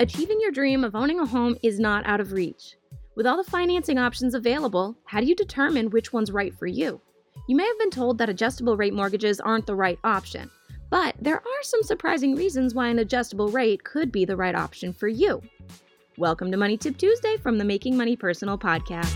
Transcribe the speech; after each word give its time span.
Achieving 0.00 0.40
your 0.40 0.52
dream 0.52 0.84
of 0.84 0.94
owning 0.94 1.18
a 1.18 1.26
home 1.26 1.56
is 1.64 1.80
not 1.80 2.06
out 2.06 2.20
of 2.20 2.30
reach. 2.30 2.76
With 3.16 3.26
all 3.26 3.36
the 3.36 3.50
financing 3.50 3.98
options 3.98 4.32
available, 4.32 4.96
how 5.04 5.18
do 5.18 5.26
you 5.26 5.34
determine 5.34 5.90
which 5.90 6.12
one's 6.12 6.30
right 6.30 6.56
for 6.56 6.68
you? 6.68 7.00
You 7.48 7.56
may 7.56 7.66
have 7.66 7.78
been 7.80 7.90
told 7.90 8.16
that 8.18 8.28
adjustable 8.28 8.76
rate 8.76 8.94
mortgages 8.94 9.40
aren't 9.40 9.66
the 9.66 9.74
right 9.74 9.98
option, 10.04 10.48
but 10.88 11.16
there 11.20 11.38
are 11.38 11.62
some 11.62 11.82
surprising 11.82 12.36
reasons 12.36 12.76
why 12.76 12.86
an 12.90 13.00
adjustable 13.00 13.48
rate 13.48 13.82
could 13.82 14.12
be 14.12 14.24
the 14.24 14.36
right 14.36 14.54
option 14.54 14.92
for 14.92 15.08
you. 15.08 15.42
Welcome 16.16 16.52
to 16.52 16.56
Money 16.56 16.76
Tip 16.76 16.96
Tuesday 16.96 17.36
from 17.36 17.58
the 17.58 17.64
Making 17.64 17.96
Money 17.96 18.14
Personal 18.14 18.56
podcast. 18.56 19.12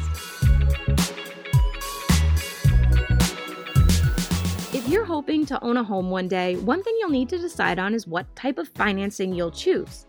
If 4.75 4.89
you're 4.89 5.05
hoping 5.05 5.47
to 5.47 5.63
own 5.63 5.77
a 5.77 5.85
home 5.85 6.11
one 6.11 6.27
day, 6.27 6.57
one 6.57 6.83
thing 6.83 6.97
you'll 6.99 7.11
need 7.11 7.29
to 7.29 7.39
decide 7.39 7.79
on 7.79 7.95
is 7.95 8.09
what 8.09 8.35
type 8.35 8.59
of 8.59 8.67
financing 8.67 9.33
you'll 9.33 9.53
choose. 9.53 10.07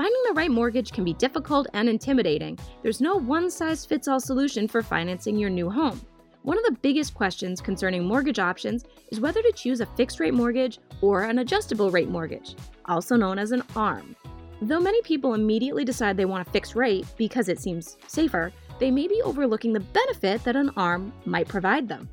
Finding 0.00 0.22
the 0.28 0.32
right 0.32 0.50
mortgage 0.50 0.92
can 0.92 1.04
be 1.04 1.12
difficult 1.12 1.66
and 1.74 1.86
intimidating. 1.86 2.58
There's 2.82 3.02
no 3.02 3.16
one 3.16 3.50
size 3.50 3.84
fits 3.84 4.08
all 4.08 4.18
solution 4.18 4.66
for 4.66 4.80
financing 4.80 5.36
your 5.36 5.50
new 5.50 5.68
home. 5.68 6.00
One 6.40 6.56
of 6.56 6.64
the 6.64 6.78
biggest 6.80 7.12
questions 7.12 7.60
concerning 7.60 8.06
mortgage 8.06 8.38
options 8.38 8.86
is 9.12 9.20
whether 9.20 9.42
to 9.42 9.52
choose 9.52 9.82
a 9.82 9.86
fixed 9.98 10.18
rate 10.18 10.32
mortgage 10.32 10.78
or 11.02 11.24
an 11.24 11.40
adjustable 11.40 11.90
rate 11.90 12.08
mortgage, 12.08 12.56
also 12.86 13.14
known 13.14 13.38
as 13.38 13.52
an 13.52 13.62
ARM. 13.76 14.16
Though 14.62 14.80
many 14.80 15.02
people 15.02 15.34
immediately 15.34 15.84
decide 15.84 16.16
they 16.16 16.24
want 16.24 16.48
a 16.48 16.50
fixed 16.50 16.74
rate 16.74 17.04
because 17.18 17.50
it 17.50 17.60
seems 17.60 17.98
safer, 18.06 18.54
they 18.78 18.90
may 18.90 19.06
be 19.06 19.20
overlooking 19.20 19.74
the 19.74 19.80
benefit 19.80 20.42
that 20.44 20.56
an 20.56 20.70
ARM 20.78 21.12
might 21.26 21.46
provide 21.46 21.88
them. 21.88 22.08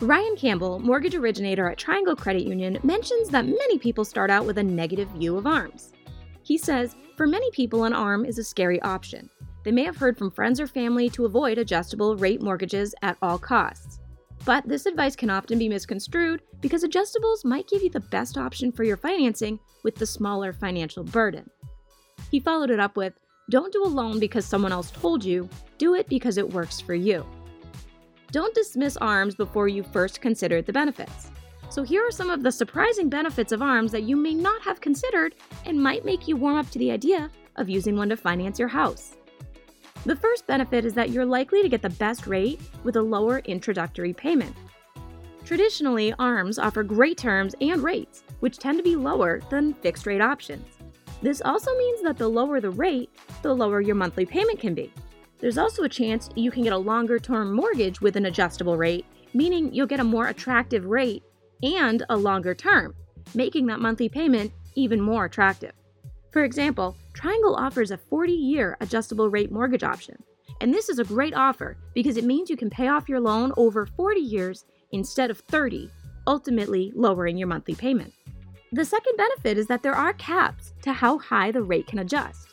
Ryan 0.00 0.34
Campbell, 0.34 0.80
mortgage 0.80 1.14
originator 1.14 1.70
at 1.70 1.78
Triangle 1.78 2.16
Credit 2.16 2.42
Union, 2.42 2.80
mentions 2.82 3.28
that 3.28 3.46
many 3.46 3.78
people 3.78 4.04
start 4.04 4.28
out 4.28 4.44
with 4.44 4.58
a 4.58 4.64
negative 4.64 5.08
view 5.10 5.36
of 5.38 5.46
ARMs. 5.46 5.92
He 6.48 6.56
says, 6.56 6.96
for 7.14 7.26
many 7.26 7.50
people, 7.50 7.84
an 7.84 7.92
ARM 7.92 8.24
is 8.24 8.38
a 8.38 8.42
scary 8.42 8.80
option. 8.80 9.28
They 9.64 9.70
may 9.70 9.84
have 9.84 9.98
heard 9.98 10.16
from 10.16 10.30
friends 10.30 10.58
or 10.58 10.66
family 10.66 11.10
to 11.10 11.26
avoid 11.26 11.58
adjustable 11.58 12.16
rate 12.16 12.40
mortgages 12.40 12.94
at 13.02 13.18
all 13.20 13.38
costs. 13.38 13.98
But 14.46 14.66
this 14.66 14.86
advice 14.86 15.14
can 15.14 15.28
often 15.28 15.58
be 15.58 15.68
misconstrued 15.68 16.40
because 16.62 16.84
adjustables 16.84 17.44
might 17.44 17.68
give 17.68 17.82
you 17.82 17.90
the 17.90 18.00
best 18.00 18.38
option 18.38 18.72
for 18.72 18.82
your 18.82 18.96
financing 18.96 19.60
with 19.82 19.96
the 19.96 20.06
smaller 20.06 20.54
financial 20.54 21.04
burden. 21.04 21.50
He 22.30 22.40
followed 22.40 22.70
it 22.70 22.80
up 22.80 22.96
with 22.96 23.12
Don't 23.50 23.70
do 23.70 23.84
a 23.84 23.94
loan 24.00 24.18
because 24.18 24.46
someone 24.46 24.72
else 24.72 24.90
told 24.90 25.22
you, 25.22 25.50
do 25.76 25.96
it 25.96 26.08
because 26.08 26.38
it 26.38 26.50
works 26.50 26.80
for 26.80 26.94
you. 26.94 27.26
Don't 28.32 28.54
dismiss 28.54 28.96
ARMs 28.96 29.34
before 29.34 29.68
you 29.68 29.82
first 29.82 30.22
considered 30.22 30.64
the 30.64 30.72
benefits. 30.72 31.30
So, 31.78 31.84
here 31.84 32.04
are 32.04 32.10
some 32.10 32.28
of 32.28 32.42
the 32.42 32.50
surprising 32.50 33.08
benefits 33.08 33.52
of 33.52 33.62
ARMs 33.62 33.92
that 33.92 34.02
you 34.02 34.16
may 34.16 34.34
not 34.34 34.60
have 34.62 34.80
considered 34.80 35.36
and 35.64 35.80
might 35.80 36.04
make 36.04 36.26
you 36.26 36.36
warm 36.36 36.56
up 36.56 36.68
to 36.70 36.78
the 36.80 36.90
idea 36.90 37.30
of 37.54 37.68
using 37.68 37.96
one 37.96 38.08
to 38.08 38.16
finance 38.16 38.58
your 38.58 38.66
house. 38.66 39.14
The 40.04 40.16
first 40.16 40.44
benefit 40.48 40.84
is 40.84 40.92
that 40.94 41.10
you're 41.10 41.24
likely 41.24 41.62
to 41.62 41.68
get 41.68 41.80
the 41.80 41.90
best 41.90 42.26
rate 42.26 42.60
with 42.82 42.96
a 42.96 43.00
lower 43.00 43.42
introductory 43.44 44.12
payment. 44.12 44.56
Traditionally, 45.44 46.12
ARMs 46.18 46.58
offer 46.58 46.82
great 46.82 47.16
terms 47.16 47.54
and 47.60 47.80
rates, 47.80 48.24
which 48.40 48.58
tend 48.58 48.78
to 48.78 48.82
be 48.82 48.96
lower 48.96 49.40
than 49.48 49.74
fixed 49.74 50.04
rate 50.04 50.20
options. 50.20 50.66
This 51.22 51.40
also 51.42 51.72
means 51.78 52.02
that 52.02 52.18
the 52.18 52.26
lower 52.26 52.60
the 52.60 52.70
rate, 52.70 53.10
the 53.42 53.54
lower 53.54 53.80
your 53.80 53.94
monthly 53.94 54.26
payment 54.26 54.58
can 54.58 54.74
be. 54.74 54.92
There's 55.38 55.58
also 55.58 55.84
a 55.84 55.88
chance 55.88 56.28
you 56.34 56.50
can 56.50 56.64
get 56.64 56.72
a 56.72 56.76
longer 56.76 57.20
term 57.20 57.54
mortgage 57.54 58.00
with 58.00 58.16
an 58.16 58.26
adjustable 58.26 58.76
rate, 58.76 59.06
meaning 59.32 59.72
you'll 59.72 59.86
get 59.86 60.00
a 60.00 60.04
more 60.04 60.26
attractive 60.26 60.84
rate 60.84 61.22
and 61.62 62.04
a 62.08 62.16
longer 62.16 62.54
term, 62.54 62.94
making 63.34 63.66
that 63.66 63.80
monthly 63.80 64.08
payment 64.08 64.52
even 64.74 65.00
more 65.00 65.24
attractive. 65.24 65.72
For 66.30 66.44
example, 66.44 66.96
Triangle 67.14 67.56
offers 67.56 67.90
a 67.90 67.96
40 67.96 68.32
year 68.32 68.76
adjustable 68.80 69.30
rate 69.30 69.50
mortgage 69.50 69.82
option. 69.82 70.22
And 70.60 70.74
this 70.74 70.88
is 70.88 70.98
a 70.98 71.04
great 71.04 71.34
offer 71.34 71.76
because 71.94 72.16
it 72.16 72.24
means 72.24 72.50
you 72.50 72.56
can 72.56 72.70
pay 72.70 72.88
off 72.88 73.08
your 73.08 73.20
loan 73.20 73.52
over 73.56 73.86
40 73.86 74.20
years 74.20 74.64
instead 74.92 75.30
of 75.30 75.38
30, 75.38 75.90
ultimately 76.26 76.92
lowering 76.94 77.36
your 77.36 77.48
monthly 77.48 77.74
payment. 77.74 78.12
The 78.72 78.84
second 78.84 79.16
benefit 79.16 79.56
is 79.56 79.66
that 79.68 79.82
there 79.82 79.94
are 79.94 80.12
caps 80.14 80.74
to 80.82 80.92
how 80.92 81.18
high 81.18 81.50
the 81.50 81.62
rate 81.62 81.86
can 81.86 82.00
adjust. 82.00 82.48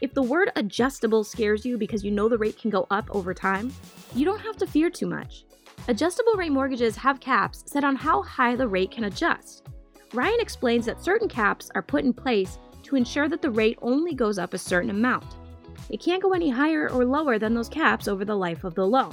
If 0.00 0.12
the 0.12 0.22
word 0.22 0.50
adjustable 0.56 1.24
scares 1.24 1.64
you 1.64 1.78
because 1.78 2.04
you 2.04 2.10
know 2.10 2.28
the 2.28 2.36
rate 2.36 2.58
can 2.58 2.70
go 2.70 2.86
up 2.90 3.08
over 3.10 3.32
time, 3.32 3.72
you 4.14 4.24
don't 4.24 4.40
have 4.40 4.56
to 4.58 4.66
fear 4.66 4.90
too 4.90 5.06
much. 5.06 5.44
Adjustable 5.86 6.32
rate 6.32 6.50
mortgages 6.50 6.96
have 6.96 7.20
caps 7.20 7.62
set 7.66 7.84
on 7.84 7.94
how 7.94 8.22
high 8.22 8.56
the 8.56 8.66
rate 8.66 8.90
can 8.90 9.04
adjust. 9.04 9.66
Ryan 10.14 10.40
explains 10.40 10.86
that 10.86 11.02
certain 11.02 11.28
caps 11.28 11.70
are 11.74 11.82
put 11.82 12.04
in 12.04 12.14
place 12.14 12.58
to 12.84 12.96
ensure 12.96 13.28
that 13.28 13.42
the 13.42 13.50
rate 13.50 13.78
only 13.82 14.14
goes 14.14 14.38
up 14.38 14.54
a 14.54 14.58
certain 14.58 14.88
amount. 14.88 15.26
It 15.90 16.00
can't 16.00 16.22
go 16.22 16.32
any 16.32 16.48
higher 16.48 16.88
or 16.88 17.04
lower 17.04 17.38
than 17.38 17.52
those 17.52 17.68
caps 17.68 18.08
over 18.08 18.24
the 18.24 18.34
life 18.34 18.64
of 18.64 18.74
the 18.74 18.86
loan. 18.86 19.12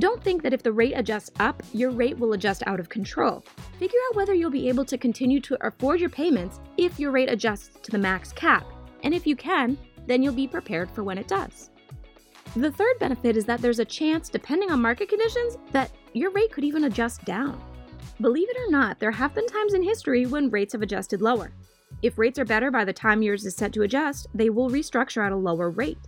Don't 0.00 0.20
think 0.22 0.42
that 0.42 0.52
if 0.52 0.64
the 0.64 0.72
rate 0.72 0.94
adjusts 0.96 1.30
up, 1.38 1.62
your 1.72 1.92
rate 1.92 2.18
will 2.18 2.32
adjust 2.32 2.64
out 2.66 2.80
of 2.80 2.88
control. 2.88 3.44
Figure 3.78 4.00
out 4.08 4.16
whether 4.16 4.34
you'll 4.34 4.50
be 4.50 4.68
able 4.68 4.84
to 4.86 4.98
continue 4.98 5.40
to 5.40 5.56
afford 5.64 6.00
your 6.00 6.10
payments 6.10 6.58
if 6.76 6.98
your 6.98 7.12
rate 7.12 7.30
adjusts 7.30 7.78
to 7.82 7.92
the 7.92 7.98
max 7.98 8.32
cap. 8.32 8.66
And 9.04 9.14
if 9.14 9.24
you 9.24 9.36
can, 9.36 9.78
then 10.06 10.20
you'll 10.20 10.34
be 10.34 10.48
prepared 10.48 10.90
for 10.90 11.04
when 11.04 11.16
it 11.16 11.28
does. 11.28 11.70
The 12.56 12.72
third 12.72 12.98
benefit 12.98 13.36
is 13.36 13.44
that 13.44 13.60
there's 13.60 13.80
a 13.80 13.84
chance, 13.84 14.30
depending 14.30 14.70
on 14.70 14.80
market 14.80 15.10
conditions, 15.10 15.58
that 15.72 15.90
your 16.14 16.30
rate 16.30 16.50
could 16.52 16.64
even 16.64 16.84
adjust 16.84 17.22
down. 17.26 17.60
Believe 18.18 18.48
it 18.48 18.56
or 18.56 18.70
not, 18.70 18.98
there 18.98 19.10
have 19.10 19.34
been 19.34 19.46
times 19.46 19.74
in 19.74 19.82
history 19.82 20.24
when 20.24 20.48
rates 20.48 20.72
have 20.72 20.80
adjusted 20.80 21.20
lower. 21.20 21.52
If 22.00 22.16
rates 22.16 22.38
are 22.38 22.46
better 22.46 22.70
by 22.70 22.86
the 22.86 22.94
time 22.94 23.20
yours 23.20 23.44
is 23.44 23.54
set 23.54 23.74
to 23.74 23.82
adjust, 23.82 24.28
they 24.32 24.48
will 24.48 24.70
restructure 24.70 25.22
at 25.22 25.32
a 25.32 25.36
lower 25.36 25.68
rate. 25.68 25.98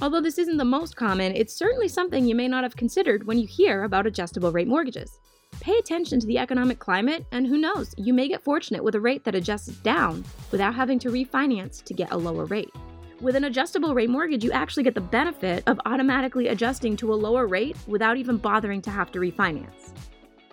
Although 0.00 0.20
this 0.20 0.38
isn't 0.38 0.56
the 0.56 0.64
most 0.64 0.96
common, 0.96 1.30
it's 1.36 1.54
certainly 1.54 1.86
something 1.86 2.26
you 2.26 2.34
may 2.34 2.48
not 2.48 2.64
have 2.64 2.74
considered 2.74 3.24
when 3.24 3.38
you 3.38 3.46
hear 3.46 3.84
about 3.84 4.08
adjustable 4.08 4.50
rate 4.50 4.66
mortgages. 4.66 5.20
Pay 5.60 5.78
attention 5.78 6.18
to 6.18 6.26
the 6.26 6.38
economic 6.38 6.80
climate, 6.80 7.24
and 7.30 7.46
who 7.46 7.56
knows, 7.56 7.94
you 7.96 8.12
may 8.12 8.26
get 8.26 8.42
fortunate 8.42 8.82
with 8.82 8.96
a 8.96 9.00
rate 9.00 9.22
that 9.22 9.36
adjusts 9.36 9.68
down 9.68 10.24
without 10.50 10.74
having 10.74 10.98
to 10.98 11.10
refinance 11.10 11.84
to 11.84 11.94
get 11.94 12.10
a 12.10 12.16
lower 12.16 12.46
rate. 12.46 12.72
With 13.22 13.36
an 13.36 13.44
adjustable 13.44 13.94
rate 13.94 14.10
mortgage, 14.10 14.42
you 14.42 14.50
actually 14.50 14.82
get 14.82 14.96
the 14.96 15.00
benefit 15.00 15.62
of 15.68 15.78
automatically 15.86 16.48
adjusting 16.48 16.96
to 16.96 17.14
a 17.14 17.14
lower 17.14 17.46
rate 17.46 17.76
without 17.86 18.16
even 18.16 18.36
bothering 18.36 18.82
to 18.82 18.90
have 18.90 19.12
to 19.12 19.20
refinance. 19.20 19.92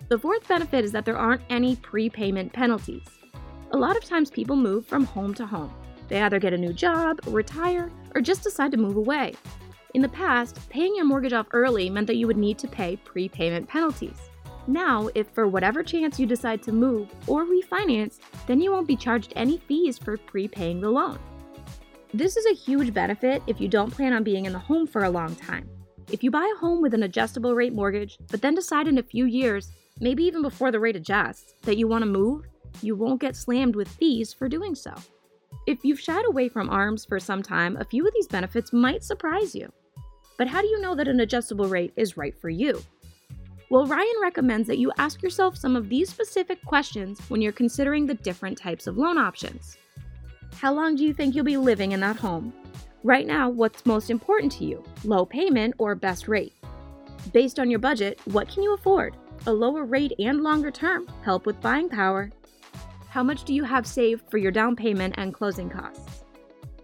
The 0.08 0.16
fourth 0.16 0.46
benefit 0.46 0.84
is 0.84 0.92
that 0.92 1.04
there 1.04 1.18
aren't 1.18 1.42
any 1.50 1.74
prepayment 1.74 2.52
penalties. 2.52 3.08
A 3.72 3.76
lot 3.76 3.96
of 3.96 4.04
times 4.04 4.30
people 4.30 4.54
move 4.54 4.86
from 4.86 5.04
home 5.04 5.34
to 5.34 5.46
home. 5.46 5.74
They 6.06 6.22
either 6.22 6.38
get 6.38 6.52
a 6.52 6.58
new 6.58 6.72
job, 6.72 7.18
retire, 7.26 7.90
or 8.14 8.20
just 8.20 8.44
decide 8.44 8.70
to 8.70 8.76
move 8.76 8.96
away. 8.96 9.34
In 9.94 10.00
the 10.00 10.08
past, 10.08 10.68
paying 10.68 10.94
your 10.94 11.06
mortgage 11.06 11.32
off 11.32 11.48
early 11.50 11.90
meant 11.90 12.06
that 12.06 12.16
you 12.18 12.28
would 12.28 12.36
need 12.36 12.58
to 12.58 12.68
pay 12.68 12.94
prepayment 12.98 13.68
penalties. 13.68 14.30
Now, 14.68 15.08
if 15.16 15.26
for 15.30 15.48
whatever 15.48 15.82
chance 15.82 16.20
you 16.20 16.26
decide 16.26 16.62
to 16.62 16.72
move 16.72 17.08
or 17.26 17.46
refinance, 17.46 18.20
then 18.46 18.60
you 18.60 18.70
won't 18.70 18.86
be 18.86 18.94
charged 18.94 19.32
any 19.34 19.58
fees 19.58 19.98
for 19.98 20.16
prepaying 20.16 20.80
the 20.80 20.90
loan. 20.90 21.18
This 22.12 22.36
is 22.36 22.44
a 22.46 22.60
huge 22.60 22.92
benefit 22.92 23.40
if 23.46 23.60
you 23.60 23.68
don't 23.68 23.92
plan 23.92 24.12
on 24.12 24.24
being 24.24 24.46
in 24.46 24.52
the 24.52 24.58
home 24.58 24.88
for 24.88 25.04
a 25.04 25.10
long 25.10 25.36
time. 25.36 25.68
If 26.10 26.24
you 26.24 26.30
buy 26.32 26.52
a 26.52 26.58
home 26.58 26.82
with 26.82 26.92
an 26.92 27.04
adjustable 27.04 27.54
rate 27.54 27.72
mortgage, 27.72 28.18
but 28.32 28.42
then 28.42 28.56
decide 28.56 28.88
in 28.88 28.98
a 28.98 29.02
few 29.02 29.26
years, 29.26 29.70
maybe 30.00 30.24
even 30.24 30.42
before 30.42 30.72
the 30.72 30.80
rate 30.80 30.96
adjusts, 30.96 31.54
that 31.62 31.76
you 31.76 31.86
want 31.86 32.02
to 32.02 32.10
move, 32.10 32.46
you 32.82 32.96
won't 32.96 33.20
get 33.20 33.36
slammed 33.36 33.76
with 33.76 33.86
fees 33.86 34.32
for 34.32 34.48
doing 34.48 34.74
so. 34.74 34.92
If 35.68 35.84
you've 35.84 36.00
shied 36.00 36.26
away 36.26 36.48
from 36.48 36.68
ARMs 36.68 37.04
for 37.04 37.20
some 37.20 37.44
time, 37.44 37.76
a 37.76 37.84
few 37.84 38.04
of 38.04 38.12
these 38.12 38.26
benefits 38.26 38.72
might 38.72 39.04
surprise 39.04 39.54
you. 39.54 39.72
But 40.36 40.48
how 40.48 40.62
do 40.62 40.66
you 40.66 40.80
know 40.80 40.96
that 40.96 41.06
an 41.06 41.20
adjustable 41.20 41.68
rate 41.68 41.92
is 41.94 42.16
right 42.16 42.34
for 42.40 42.48
you? 42.48 42.82
Well, 43.70 43.86
Ryan 43.86 44.16
recommends 44.20 44.66
that 44.66 44.78
you 44.78 44.90
ask 44.98 45.22
yourself 45.22 45.56
some 45.56 45.76
of 45.76 45.88
these 45.88 46.08
specific 46.08 46.60
questions 46.64 47.20
when 47.28 47.40
you're 47.40 47.52
considering 47.52 48.04
the 48.04 48.14
different 48.14 48.58
types 48.58 48.88
of 48.88 48.98
loan 48.98 49.16
options. 49.16 49.76
How 50.54 50.72
long 50.72 50.96
do 50.96 51.04
you 51.04 51.14
think 51.14 51.34
you'll 51.34 51.44
be 51.44 51.56
living 51.56 51.92
in 51.92 52.00
that 52.00 52.16
home? 52.16 52.52
Right 53.02 53.26
now, 53.26 53.48
what's 53.48 53.86
most 53.86 54.10
important 54.10 54.52
to 54.52 54.64
you? 54.64 54.84
Low 55.04 55.24
payment 55.24 55.74
or 55.78 55.94
best 55.94 56.28
rate? 56.28 56.52
Based 57.32 57.58
on 57.58 57.70
your 57.70 57.78
budget, 57.78 58.20
what 58.26 58.48
can 58.48 58.62
you 58.62 58.74
afford? 58.74 59.16
A 59.46 59.52
lower 59.52 59.84
rate 59.84 60.12
and 60.18 60.42
longer 60.42 60.70
term 60.70 61.06
help 61.22 61.46
with 61.46 61.60
buying 61.60 61.88
power. 61.88 62.30
How 63.08 63.22
much 63.22 63.44
do 63.44 63.54
you 63.54 63.64
have 63.64 63.86
saved 63.86 64.30
for 64.30 64.36
your 64.36 64.52
down 64.52 64.76
payment 64.76 65.14
and 65.16 65.32
closing 65.32 65.70
costs? 65.70 66.24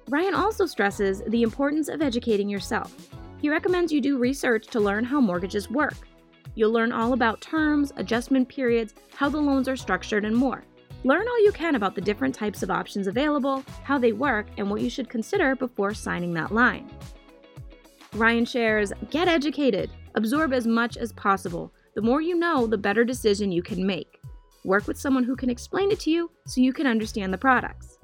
Ryan 0.08 0.34
also 0.34 0.64
stresses 0.64 1.22
the 1.28 1.42
importance 1.42 1.88
of 1.88 2.00
educating 2.00 2.48
yourself. 2.48 2.94
He 3.42 3.50
recommends 3.50 3.92
you 3.92 4.00
do 4.00 4.18
research 4.18 4.68
to 4.68 4.80
learn 4.80 5.04
how 5.04 5.20
mortgages 5.20 5.70
work. 5.70 6.08
You'll 6.54 6.72
learn 6.72 6.92
all 6.92 7.12
about 7.12 7.42
terms, 7.42 7.92
adjustment 7.96 8.48
periods, 8.48 8.94
how 9.14 9.28
the 9.28 9.38
loans 9.38 9.68
are 9.68 9.76
structured, 9.76 10.24
and 10.24 10.34
more. 10.34 10.64
Learn 11.06 11.28
all 11.28 11.44
you 11.44 11.52
can 11.52 11.76
about 11.76 11.94
the 11.94 12.00
different 12.00 12.34
types 12.34 12.64
of 12.64 12.70
options 12.72 13.06
available, 13.06 13.64
how 13.84 13.96
they 13.96 14.10
work, 14.10 14.48
and 14.56 14.68
what 14.68 14.80
you 14.80 14.90
should 14.90 15.08
consider 15.08 15.54
before 15.54 15.94
signing 15.94 16.34
that 16.34 16.52
line. 16.52 16.90
Ryan 18.14 18.44
shares 18.44 18.92
Get 19.08 19.28
educated, 19.28 19.88
absorb 20.16 20.52
as 20.52 20.66
much 20.66 20.96
as 20.96 21.12
possible. 21.12 21.72
The 21.94 22.02
more 22.02 22.20
you 22.20 22.34
know, 22.34 22.66
the 22.66 22.76
better 22.76 23.04
decision 23.04 23.52
you 23.52 23.62
can 23.62 23.86
make. 23.86 24.18
Work 24.64 24.88
with 24.88 24.98
someone 24.98 25.22
who 25.22 25.36
can 25.36 25.48
explain 25.48 25.92
it 25.92 26.00
to 26.00 26.10
you 26.10 26.28
so 26.44 26.60
you 26.60 26.72
can 26.72 26.88
understand 26.88 27.32
the 27.32 27.38
products. 27.38 27.98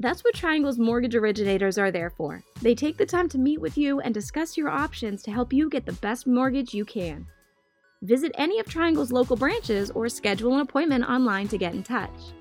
That's 0.00 0.24
what 0.24 0.34
Triangle's 0.34 0.78
mortgage 0.78 1.16
originators 1.16 1.76
are 1.76 1.90
there 1.90 2.08
for. 2.08 2.42
They 2.62 2.74
take 2.74 2.96
the 2.96 3.04
time 3.04 3.28
to 3.28 3.38
meet 3.38 3.60
with 3.60 3.76
you 3.76 4.00
and 4.00 4.14
discuss 4.14 4.56
your 4.56 4.70
options 4.70 5.22
to 5.24 5.30
help 5.30 5.52
you 5.52 5.68
get 5.68 5.84
the 5.84 5.92
best 5.92 6.26
mortgage 6.26 6.72
you 6.72 6.86
can. 6.86 7.26
Visit 8.06 8.30
any 8.36 8.60
of 8.60 8.68
Triangle's 8.68 9.10
local 9.10 9.34
branches 9.34 9.90
or 9.90 10.08
schedule 10.08 10.54
an 10.54 10.60
appointment 10.60 11.04
online 11.08 11.48
to 11.48 11.58
get 11.58 11.74
in 11.74 11.82
touch. 11.82 12.32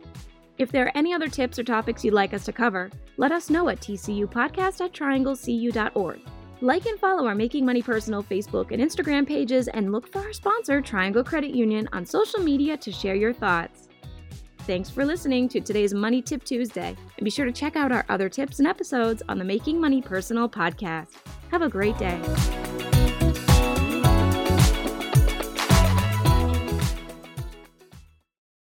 If 0.59 0.71
there 0.71 0.85
are 0.85 0.91
any 0.93 1.11
other 1.11 1.27
tips 1.27 1.57
or 1.57 1.63
topics 1.63 2.05
you'd 2.05 2.13
like 2.13 2.35
us 2.35 2.45
to 2.45 2.53
cover, 2.53 2.91
let 3.17 3.31
us 3.31 3.49
know 3.49 3.67
at 3.69 3.79
tcupodcast 3.79 4.85
at 4.85 4.93
trianglecu.org. 4.93 6.19
Like 6.61 6.85
and 6.85 6.99
follow 6.99 7.25
our 7.25 7.33
Making 7.33 7.65
Money 7.65 7.81
Personal 7.81 8.21
Facebook 8.21 8.71
and 8.71 8.81
Instagram 8.81 9.27
pages, 9.27 9.67
and 9.69 9.91
look 9.91 10.07
for 10.07 10.19
our 10.19 10.33
sponsor, 10.33 10.81
Triangle 10.81 11.23
Credit 11.23 11.49
Union, 11.49 11.89
on 11.91 12.05
social 12.05 12.41
media 12.41 12.77
to 12.77 12.91
share 12.91 13.15
your 13.15 13.33
thoughts. 13.33 13.89
Thanks 14.59 14.91
for 14.91 15.03
listening 15.03 15.49
to 15.49 15.61
today's 15.61 15.95
Money 15.95 16.21
Tip 16.21 16.43
Tuesday, 16.43 16.95
and 17.17 17.25
be 17.25 17.31
sure 17.31 17.45
to 17.45 17.51
check 17.51 17.75
out 17.75 17.91
our 17.91 18.05
other 18.07 18.29
tips 18.29 18.59
and 18.59 18.67
episodes 18.67 19.23
on 19.27 19.39
the 19.39 19.45
Making 19.45 19.81
Money 19.81 20.01
Personal 20.01 20.47
podcast. 20.47 21.09
Have 21.49 21.63
a 21.63 21.69
great 21.69 21.97
day. 21.97 22.21